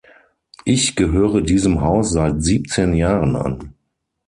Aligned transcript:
Ich 0.65 0.95
gehöre 0.95 1.41
diesem 1.43 1.81
Haus 1.81 2.13
seit 2.13 2.41
siebzehn 2.41 2.95
Jahren 2.95 3.35
an. 3.35 3.75